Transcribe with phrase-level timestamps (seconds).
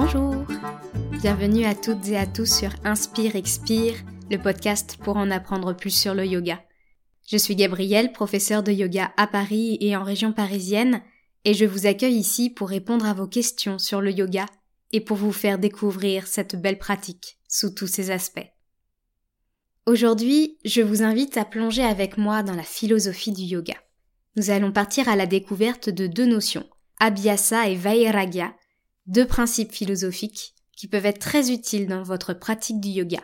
[0.00, 0.46] Bonjour
[1.20, 3.96] Bienvenue à toutes et à tous sur Inspire Expire,
[4.30, 6.62] le podcast pour en apprendre plus sur le yoga.
[7.26, 11.02] Je suis Gabrielle, professeure de yoga à Paris et en région parisienne,
[11.44, 14.46] et je vous accueille ici pour répondre à vos questions sur le yoga
[14.92, 18.52] et pour vous faire découvrir cette belle pratique sous tous ses aspects.
[19.84, 23.74] Aujourd'hui, je vous invite à plonger avec moi dans la philosophie du yoga.
[24.36, 26.68] Nous allons partir à la découverte de deux notions,
[27.00, 28.54] Abhyasa et Vairagya,
[29.08, 33.20] deux principes philosophiques qui peuvent être très utiles dans votre pratique du yoga,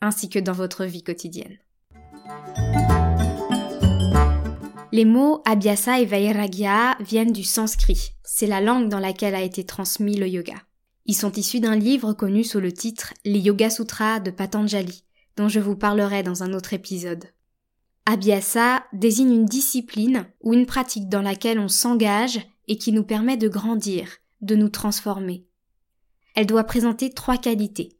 [0.00, 1.58] ainsi que dans votre vie quotidienne.
[4.92, 8.12] Les mots Abhyasa et Vairagya viennent du sanskrit.
[8.22, 10.54] C'est la langue dans laquelle a été transmis le yoga.
[11.04, 15.02] Ils sont issus d'un livre connu sous le titre Les Yoga Sutras de Patanjali,
[15.36, 17.24] dont je vous parlerai dans un autre épisode.
[18.06, 23.36] Abhyasa désigne une discipline ou une pratique dans laquelle on s'engage et qui nous permet
[23.36, 24.08] de grandir,
[24.44, 25.46] de nous transformer.
[26.34, 27.98] Elle doit présenter trois qualités.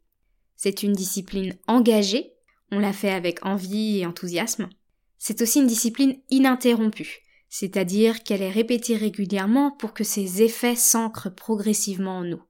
[0.55, 2.33] C'est une discipline engagée,
[2.71, 4.69] on la fait avec envie et enthousiasme.
[5.17, 11.33] C'est aussi une discipline ininterrompue, c'est-à-dire qu'elle est répétée régulièrement pour que ses effets s'ancrent
[11.33, 12.41] progressivement en nous.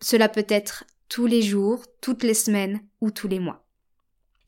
[0.00, 3.66] Cela peut être tous les jours, toutes les semaines ou tous les mois.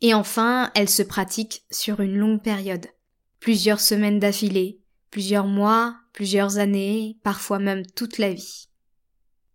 [0.00, 2.86] Et enfin, elle se pratique sur une longue période.
[3.40, 8.65] Plusieurs semaines d'affilée, plusieurs mois, plusieurs années, parfois même toute la vie.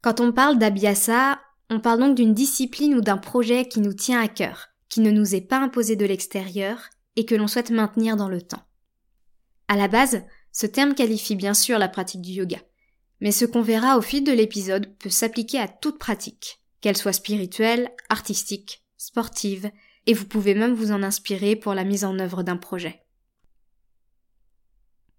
[0.02, 4.20] Quand on parle d'Abhyasa, on parle donc d'une discipline ou d'un projet qui nous tient
[4.20, 8.18] à cœur, qui ne nous est pas imposé de l'extérieur et que l'on souhaite maintenir
[8.18, 8.64] dans le temps.
[9.68, 12.58] À la base, ce terme qualifie bien sûr la pratique du yoga,
[13.20, 17.14] mais ce qu'on verra au fil de l'épisode peut s'appliquer à toute pratique, qu'elle soit
[17.14, 19.72] spirituelle, artistique, sportive,
[20.08, 23.04] et vous pouvez même vous en inspirer pour la mise en œuvre d'un projet.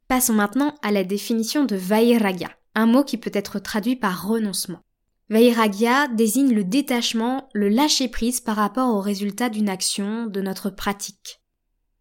[0.09, 4.81] Passons maintenant à la définition de Vairagya, un mot qui peut être traduit par renoncement.
[5.29, 11.41] Vairagya désigne le détachement, le lâcher-prise par rapport au résultat d'une action, de notre pratique.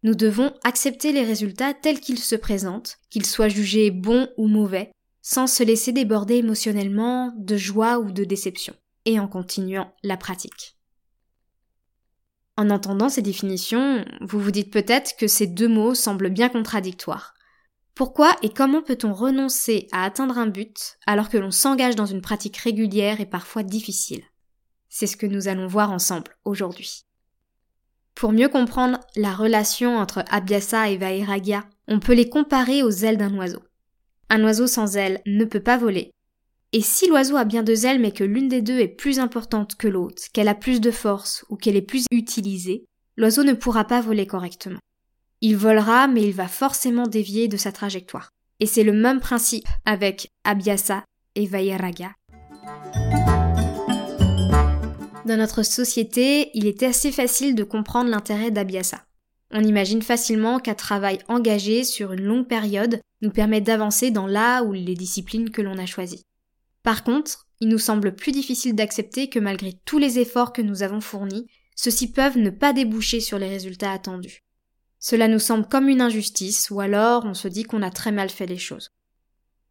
[0.02, 4.92] Nous devons accepter les résultats tels qu'ils se présentent, qu'ils soient jugés bons ou mauvais,
[5.22, 8.74] sans se laisser déborder émotionnellement de joie ou de déception,
[9.04, 10.76] et en continuant la pratique.
[12.56, 17.34] En entendant ces définitions, vous vous dites peut-être que ces deux mots semblent bien contradictoires.
[18.02, 22.20] Pourquoi et comment peut-on renoncer à atteindre un but alors que l'on s'engage dans une
[22.20, 24.24] pratique régulière et parfois difficile?
[24.88, 27.04] C'est ce que nous allons voir ensemble aujourd'hui.
[28.16, 33.18] Pour mieux comprendre la relation entre Abhyasa et Vairagya, on peut les comparer aux ailes
[33.18, 33.62] d'un oiseau.
[34.30, 36.10] Un oiseau sans ailes ne peut pas voler,
[36.72, 39.76] et si l'oiseau a bien deux ailes mais que l'une des deux est plus importante
[39.76, 42.84] que l'autre, qu'elle a plus de force ou qu'elle est plus utilisée,
[43.16, 44.80] l'oiseau ne pourra pas voler correctement.
[45.44, 48.30] Il volera mais il va forcément dévier de sa trajectoire.
[48.60, 51.02] Et c'est le même principe avec Abhyasa
[51.34, 52.12] et Vairagya.
[55.26, 59.04] Dans notre société, il est assez facile de comprendre l'intérêt d'Abhyasa.
[59.50, 64.62] On imagine facilement qu'un travail engagé sur une longue période nous permet d'avancer dans la
[64.62, 66.22] ou les disciplines que l'on a choisies.
[66.84, 70.84] Par contre, il nous semble plus difficile d'accepter que malgré tous les efforts que nous
[70.84, 74.44] avons fournis, ceux-ci peuvent ne pas déboucher sur les résultats attendus.
[75.02, 78.30] Cela nous semble comme une injustice, ou alors on se dit qu'on a très mal
[78.30, 78.88] fait les choses.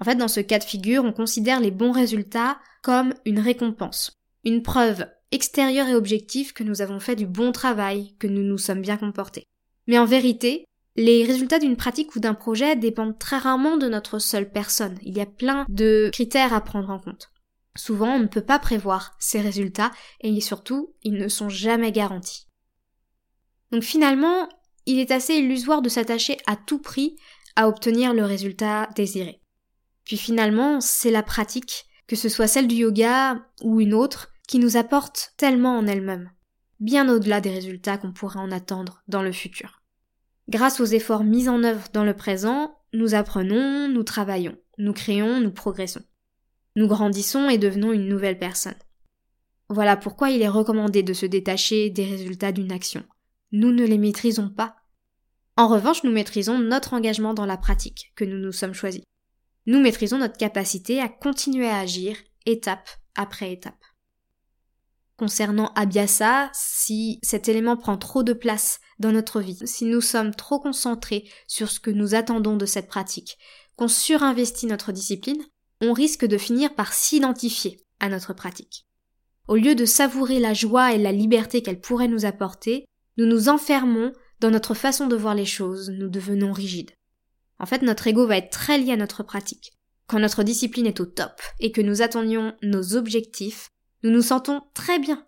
[0.02, 4.20] En fait, dans ce cas de figure, on considère les bons résultats comme une récompense,
[4.44, 8.58] une preuve extérieure et objective que nous avons fait du bon travail, que nous nous
[8.58, 9.46] sommes bien comportés.
[9.88, 10.66] Mais en vérité,
[10.98, 15.00] les résultats d'une pratique ou d'un projet dépendent très rarement de notre seule personne.
[15.02, 17.32] Il y a plein de critères à prendre en compte.
[17.78, 22.48] Souvent, on ne peut pas prévoir ces résultats et surtout, ils ne sont jamais garantis.
[23.72, 24.50] Donc finalement,
[24.86, 27.16] il est assez illusoire de s'attacher à tout prix
[27.56, 29.42] à obtenir le résultat désiré.
[30.06, 34.60] Puis finalement, c'est la pratique, que ce soit celle du yoga ou une autre, qui
[34.60, 36.32] nous apporte tellement en elle-même,
[36.80, 39.82] bien au-delà des résultats qu'on pourrait en attendre dans le futur.
[40.50, 45.40] Grâce aux efforts mis en œuvre dans le présent, nous apprenons, nous travaillons, nous créons,
[45.40, 46.04] nous progressons.
[46.76, 48.76] Nous grandissons et devenons une nouvelle personne.
[49.70, 53.04] Voilà pourquoi il est recommandé de se détacher des résultats d'une action.
[53.52, 54.76] Nous ne les maîtrisons pas.
[55.58, 59.04] En revanche, nous maîtrisons notre engagement dans la pratique que nous nous sommes choisis.
[59.66, 62.16] Nous maîtrisons notre capacité à continuer à agir
[62.46, 63.84] étape après étape.
[65.18, 70.34] Concernant Abhyasa, si cet élément prend trop de place dans notre vie, si nous sommes
[70.34, 73.38] trop concentrés sur ce que nous attendons de cette pratique,
[73.76, 75.44] qu'on surinvestit notre discipline,
[75.82, 78.88] on risque de finir par s'identifier à notre pratique.
[79.48, 82.86] Au lieu de savourer la joie et la liberté qu'elle pourrait nous apporter,
[83.18, 86.92] nous nous enfermons dans notre façon de voir les choses, nous devenons rigides.
[87.60, 89.74] En fait, notre ego va être très lié à notre pratique.
[90.08, 93.70] Quand notre discipline est au top et que nous attendions nos objectifs,
[94.04, 95.26] nous nous sentons très bien.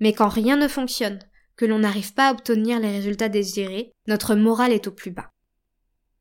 [0.00, 1.20] Mais quand rien ne fonctionne,
[1.56, 5.30] que l'on n'arrive pas à obtenir les résultats désirés, notre morale est au plus bas.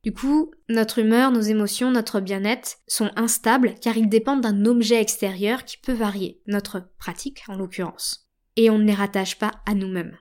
[0.03, 5.01] Du coup, notre humeur, nos émotions, notre bien-être sont instables car ils dépendent d'un objet
[5.01, 8.29] extérieur qui peut varier, notre pratique en l'occurrence.
[8.55, 10.17] Et on ne les rattache pas à nous-mêmes.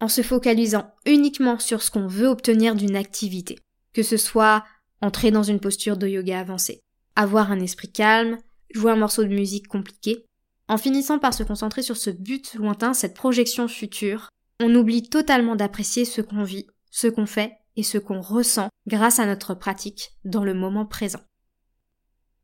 [0.00, 3.58] En se focalisant uniquement sur ce qu'on veut obtenir d'une activité,
[3.92, 4.64] que ce soit
[5.02, 6.80] entrer dans une posture de yoga avancée,
[7.16, 8.38] avoir un esprit calme,
[8.74, 10.24] jouer un morceau de musique compliqué,
[10.68, 14.28] en finissant par se concentrer sur ce but lointain, cette projection future,
[14.60, 19.18] on oublie totalement d'apprécier ce qu'on vit, ce qu'on fait et ce qu'on ressent grâce
[19.18, 21.20] à notre pratique dans le moment présent.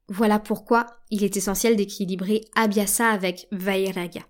[0.09, 4.23] Voilà pourquoi il est essentiel d'équilibrer Abhyasa avec Vairagya.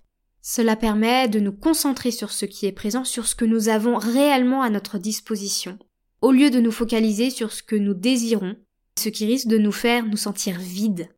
[0.48, 3.98] Cela permet de nous concentrer sur ce qui est présent, sur ce que nous avons
[3.98, 5.76] réellement à notre disposition,
[6.20, 8.54] au lieu de nous focaliser sur ce que nous désirons,
[8.96, 11.08] ce qui risque de nous faire nous sentir vides.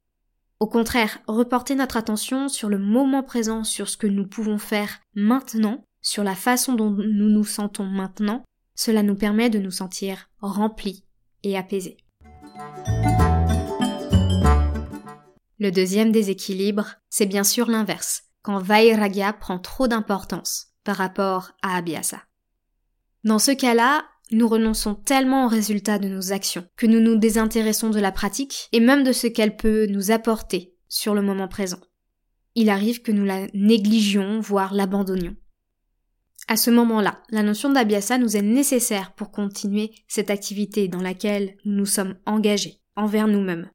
[0.61, 4.99] Au contraire, reporter notre attention sur le moment présent, sur ce que nous pouvons faire
[5.15, 10.31] maintenant, sur la façon dont nous nous sentons maintenant, cela nous permet de nous sentir
[10.41, 11.05] remplis
[11.43, 11.99] et apaisés.
[15.59, 21.77] Le deuxième déséquilibre, c'est bien sûr l'inverse, quand Vairagya prend trop d'importance par rapport à
[21.77, 22.23] Abhyasa.
[23.23, 27.91] Dans ce cas-là, nous renonçons tellement au résultat de nos actions que nous nous désintéressons
[27.91, 31.77] de la pratique et même de ce qu'elle peut nous apporter sur le moment présent.
[32.55, 35.37] Il arrive que nous la négligions, voire l'abandonnions.
[36.47, 41.59] À ce moment-là, la notion d'Abhyasa nous est nécessaire pour continuer cette activité dans laquelle
[41.67, 43.71] nous nous sommes engagés envers nous-mêmes.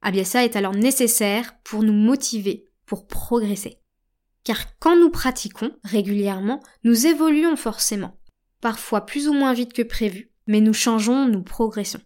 [0.00, 3.82] Abhyasa est alors nécessaire pour nous motiver, pour progresser.
[4.46, 8.16] Car quand nous pratiquons régulièrement, nous évoluons forcément,
[8.60, 11.98] parfois plus ou moins vite que prévu, mais nous changeons, nous progressons.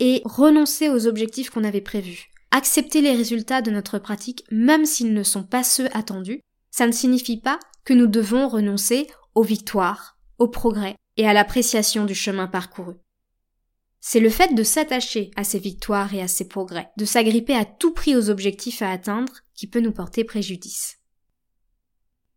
[0.00, 5.14] Et renoncer aux objectifs qu'on avait prévus, accepter les résultats de notre pratique même s'ils
[5.14, 6.40] ne sont pas ceux attendus,
[6.72, 9.06] ça ne signifie pas que nous devons renoncer
[9.36, 12.94] aux victoires, au progrès et à l'appréciation du chemin parcouru.
[14.00, 17.64] C'est le fait de s'attacher à ces victoires et à ces progrès, de s'agripper à
[17.64, 20.98] tout prix aux objectifs à atteindre qui peut nous porter préjudice.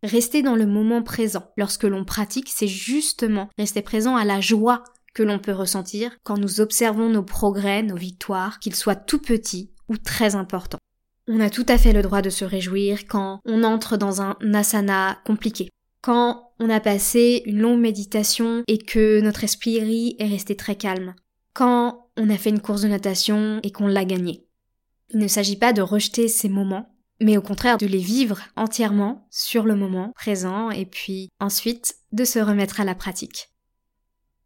[0.02, 4.82] Rester dans le moment présent lorsque l'on pratique, c'est justement rester présent à la joie
[5.14, 9.72] que l'on peut ressentir quand nous observons nos progrès, nos victoires, qu'ils soient tout petits
[9.88, 10.78] ou très importants.
[11.28, 14.36] On a tout à fait le droit de se réjouir quand on entre dans un
[14.54, 15.68] asana compliqué,
[16.00, 21.14] quand on a passé une longue méditation et que notre esprit est resté très calme,
[21.52, 24.46] quand on a fait une course de natation et qu'on l'a gagné.
[25.10, 29.26] Il ne s'agit pas de rejeter ces moments, mais au contraire de les vivre entièrement
[29.30, 33.50] sur le moment présent et puis ensuite de se remettre à la pratique.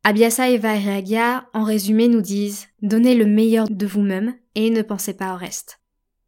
[0.02, 5.14] Abhyasa et Vairagya, en résumé, nous disent donnez le meilleur de vous-même et ne pensez
[5.14, 5.80] pas au reste.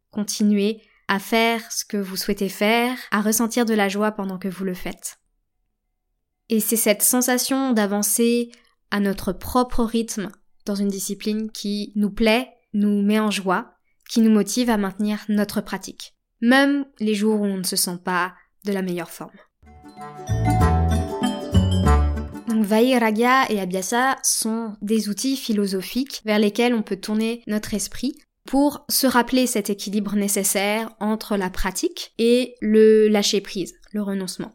[0.09, 4.47] Continuez à faire ce que vous souhaitez faire, à ressentir de la joie pendant que
[4.47, 5.19] vous le faites.
[6.49, 8.51] Et c'est cette sensation d'avancer
[8.89, 10.31] à notre propre rythme
[10.65, 13.75] dans une discipline qui nous plaît, nous met en joie,
[14.09, 17.99] qui nous motive à maintenir notre pratique même les jours où on ne se sent
[18.03, 18.33] pas
[18.65, 19.31] de la meilleure forme.
[22.47, 28.15] Donc Vairagya et Abhyasa sont des outils philosophiques vers lesquels on peut tourner notre esprit
[28.45, 34.53] pour se rappeler cet équilibre nécessaire entre la pratique et le lâcher prise, le renoncement.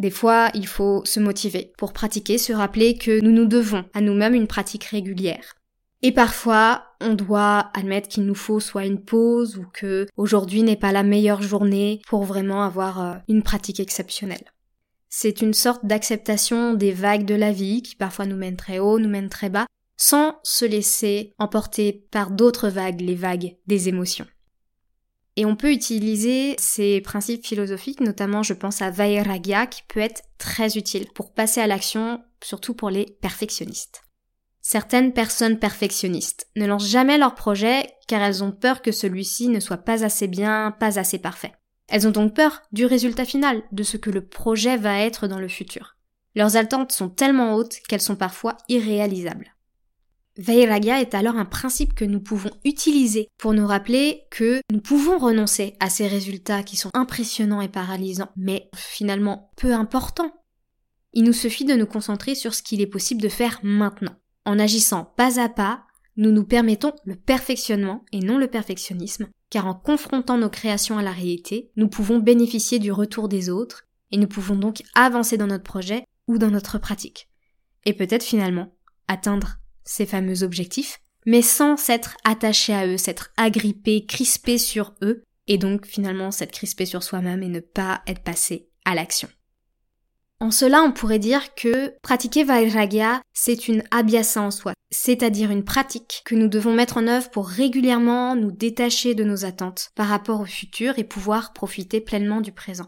[0.00, 4.00] Des fois, il faut se motiver pour pratiquer, se rappeler que nous nous devons à
[4.00, 5.59] nous-mêmes une pratique régulière.
[6.02, 10.76] Et parfois, on doit admettre qu'il nous faut soit une pause ou que aujourd'hui n'est
[10.76, 14.44] pas la meilleure journée pour vraiment avoir euh, une pratique exceptionnelle.
[15.10, 18.98] C'est une sorte d'acceptation des vagues de la vie qui parfois nous mènent très haut,
[18.98, 19.66] nous mènent très bas,
[19.96, 24.26] sans se laisser emporter par d'autres vagues, les vagues des émotions.
[25.36, 30.22] Et on peut utiliser ces principes philosophiques, notamment je pense à Vairagya, qui peut être
[30.38, 34.02] très utile pour passer à l'action, surtout pour les perfectionnistes.
[34.62, 39.60] Certaines personnes perfectionnistes ne lancent jamais leur projet car elles ont peur que celui-ci ne
[39.60, 41.52] soit pas assez bien, pas assez parfait.
[41.88, 45.40] Elles ont donc peur du résultat final, de ce que le projet va être dans
[45.40, 45.96] le futur.
[46.36, 49.54] Leurs attentes sont tellement hautes qu'elles sont parfois irréalisables.
[50.36, 55.18] Vairagya est alors un principe que nous pouvons utiliser pour nous rappeler que nous pouvons
[55.18, 60.32] renoncer à ces résultats qui sont impressionnants et paralysants, mais finalement peu importants.
[61.12, 64.14] Il nous suffit de nous concentrer sur ce qu'il est possible de faire maintenant.
[64.44, 65.84] En agissant pas à pas,
[66.16, 71.02] nous nous permettons le perfectionnement et non le perfectionnisme, car en confrontant nos créations à
[71.02, 75.46] la réalité, nous pouvons bénéficier du retour des autres, et nous pouvons donc avancer dans
[75.46, 77.28] notre projet ou dans notre pratique.
[77.84, 78.74] Et peut-être finalement
[79.08, 85.22] atteindre ces fameux objectifs, mais sans s'être attaché à eux, s'être agrippé, crispé sur eux,
[85.46, 89.28] et donc finalement s'être crispé sur soi-même et ne pas être passé à l'action.
[90.42, 95.64] En cela, on pourrait dire que pratiquer Vairagya, c'est une abhyasa en soi, c'est-à-dire une
[95.64, 100.08] pratique que nous devons mettre en œuvre pour régulièrement nous détacher de nos attentes par
[100.08, 102.86] rapport au futur et pouvoir profiter pleinement du présent.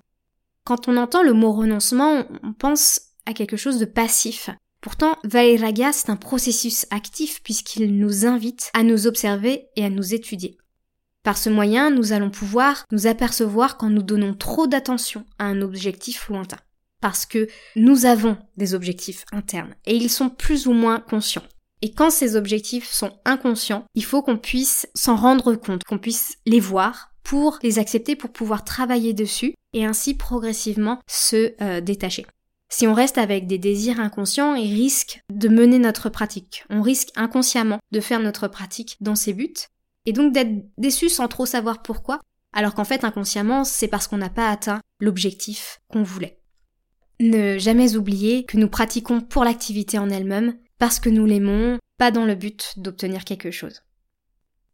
[0.65, 4.49] Quand on entend le mot renoncement, on pense à quelque chose de passif.
[4.81, 10.15] Pourtant, Vairagya, c'est un processus actif puisqu'il nous invite à nous observer et à nous
[10.15, 10.57] étudier.
[11.23, 15.61] Par ce moyen, nous allons pouvoir nous apercevoir quand nous donnons trop d'attention à un
[15.61, 16.59] objectif lointain
[17.03, 21.43] parce que nous avons des objectifs internes et ils sont plus ou moins conscients.
[21.83, 26.39] Et quand ces objectifs sont inconscients, il faut qu'on puisse s'en rendre compte, qu'on puisse
[26.47, 32.25] les voir pour les accepter, pour pouvoir travailler dessus et ainsi progressivement se euh, détacher.
[32.71, 36.65] Si on reste avec des désirs inconscients, il risque de mener notre pratique.
[36.71, 39.53] On risque inconsciemment de faire notre pratique dans ses buts
[40.07, 42.21] et donc d'être déçu sans trop savoir pourquoi,
[42.55, 46.42] alors qu'en fait inconsciemment c'est parce qu'on n'a pas atteint l'objectif qu'on voulait.
[47.23, 52.11] Ne jamais oublier que nous pratiquons pour l'activité en elle-même, parce que nous l'aimons, pas
[52.11, 53.83] dans le but d'obtenir quelque chose.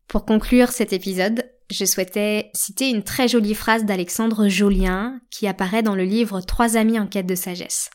[0.06, 5.82] Pour conclure cet épisode, je souhaitais citer une très jolie phrase d'Alexandre Jolien qui apparaît
[5.82, 7.90] dans le livre Trois amis en quête de sagesse.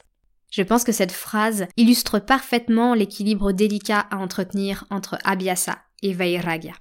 [0.52, 6.74] Je pense que cette phrase illustre parfaitement l'équilibre délicat à entretenir entre Abhyasa et Vairagya.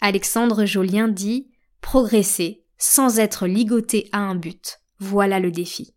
[0.00, 1.48] Alexandre Jolien dit
[1.80, 5.94] Progresser sans être ligoté à un but, voilà le défi.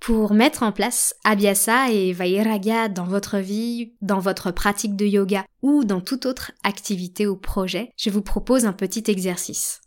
[0.00, 5.44] Pour mettre en place Abhyasa et Vairagya dans votre vie, dans votre pratique de yoga
[5.62, 9.80] ou dans toute autre activité ou projet, je vous propose un petit exercice.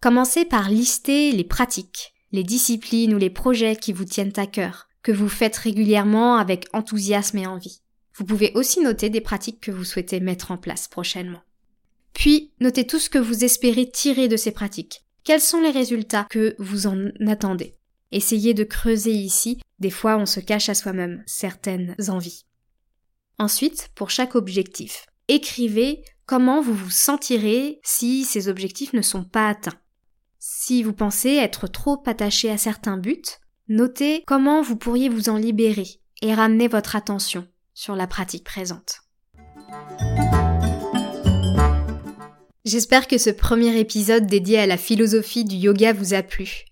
[0.00, 4.88] Commencez par lister les pratiques, les disciplines ou les projets qui vous tiennent à cœur,
[5.02, 7.80] que vous faites régulièrement avec enthousiasme et envie.
[8.14, 11.42] Vous pouvez aussi noter des pratiques que vous souhaitez mettre en place prochainement.
[12.12, 15.02] Puis, notez tout ce que vous espérez tirer de ces pratiques.
[15.24, 17.76] Quels sont les résultats que vous en attendez?
[18.12, 22.44] Essayez de creuser ici, des fois on se cache à soi-même certaines envies.
[23.38, 29.48] Ensuite, pour chaque objectif, écrivez comment vous vous sentirez si ces objectifs ne sont pas
[29.48, 29.78] atteints.
[30.38, 33.22] Si vous pensez être trop attaché à certains buts,
[33.68, 39.00] notez comment vous pourriez vous en libérer et ramener votre attention sur la pratique présente.
[42.64, 46.64] J'espère que ce premier épisode dédié à la philosophie du yoga vous a plu.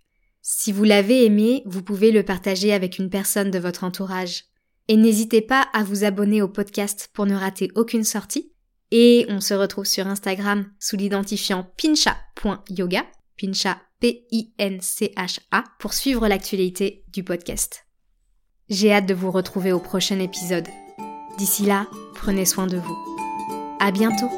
[0.42, 4.44] Si vous l'avez aimé, vous pouvez le partager avec une personne de votre entourage.
[4.88, 8.52] Et n'hésitez pas à vous abonner au podcast pour ne rater aucune sortie.
[8.90, 13.04] Et on se retrouve sur Instagram sous l'identifiant pincha.yoga,
[13.38, 17.86] pincha P-I-N-C-H-A, pour suivre l'actualité du podcast.
[18.68, 20.68] J'ai hâte de vous retrouver au prochain épisode.
[21.36, 22.96] D'ici là, prenez soin de vous.
[23.80, 24.30] À bientôt!